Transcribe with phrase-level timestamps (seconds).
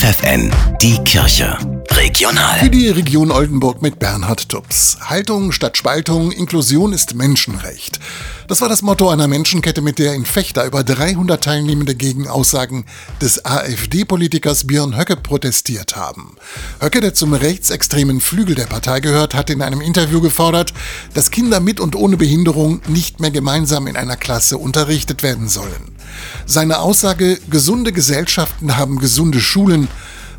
[0.00, 1.58] FFN, die Kirche.
[1.90, 2.58] Regional.
[2.58, 4.96] Für die Region Oldenburg mit Bernhard Tubbs.
[5.02, 8.00] Haltung statt Spaltung, Inklusion ist Menschenrecht.
[8.48, 12.86] Das war das Motto einer Menschenkette, mit der in Fechter über 300 Teilnehmende gegen Aussagen
[13.20, 16.34] des AfD-Politikers Björn Höcke protestiert haben.
[16.80, 20.72] Höcke, der zum rechtsextremen Flügel der Partei gehört, hat in einem Interview gefordert,
[21.12, 25.99] dass Kinder mit und ohne Behinderung nicht mehr gemeinsam in einer Klasse unterrichtet werden sollen.
[26.46, 29.88] Seine Aussage, gesunde Gesellschaften haben gesunde Schulen,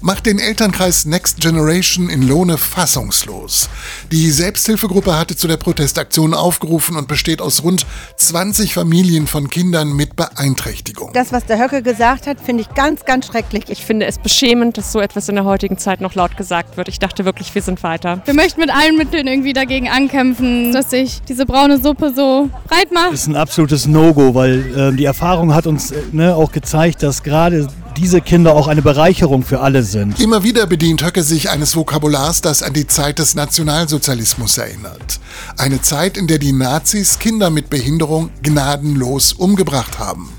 [0.02, 3.70] macht den Elternkreis Next Generation in Lohne fassungslos.
[4.12, 7.85] Die Selbsthilfegruppe hatte zu der Protestaktion aufgerufen und besteht aus rund
[8.17, 11.11] 20 Familien von Kindern mit Beeinträchtigung.
[11.13, 13.66] Das, was der Höcke gesagt hat, finde ich ganz, ganz schrecklich.
[13.67, 16.88] Ich finde es beschämend, dass so etwas in der heutigen Zeit noch laut gesagt wird.
[16.88, 18.22] Ich dachte wirklich, wir sind weiter.
[18.25, 22.91] Wir möchten mit allen Mitteln irgendwie dagegen ankämpfen, dass sich diese braune Suppe so breit
[22.91, 23.13] macht.
[23.13, 27.03] Das ist ein absolutes No-Go, weil äh, die Erfahrung hat uns äh, ne, auch gezeigt,
[27.03, 27.67] dass gerade
[28.01, 30.19] diese Kinder auch eine Bereicherung für alle sind.
[30.19, 35.19] Immer wieder bedient Höcke sich eines Vokabulars, das an die Zeit des Nationalsozialismus erinnert.
[35.58, 40.30] Eine Zeit, in der die Nazis Kinder mit Behinderung gnadenlos umgebracht haben.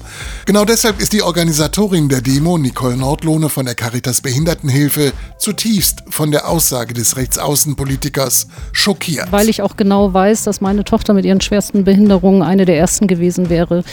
[0.46, 6.30] Genau deshalb ist die Organisatorin der Demo, Nicole Nordlohne von der Caritas Behindertenhilfe, zutiefst von
[6.30, 9.30] der Aussage des Rechtsaußenpolitikers schockiert.
[9.30, 13.06] Weil ich auch genau weiß, dass meine Tochter mit ihren schwersten Behinderungen eine der ersten
[13.06, 13.84] gewesen wäre,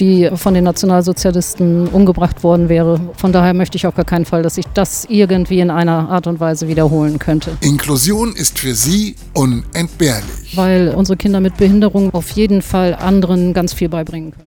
[0.00, 3.00] die von den Nationalsozialisten umgebracht worden wäre.
[3.16, 6.26] Von daher möchte ich auf gar keinen Fall, dass ich das irgendwie in einer Art
[6.26, 7.56] und Weise wiederholen könnte.
[7.60, 10.56] Inklusion ist für sie unentbehrlich.
[10.56, 14.42] Weil unsere Kinder mit Behinderung auf jeden Fall anderen ganz viel beibringen können.